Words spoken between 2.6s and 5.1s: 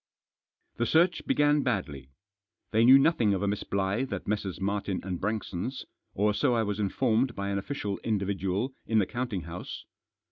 They knew nothing of a Miss Blyth at Messrs. Martin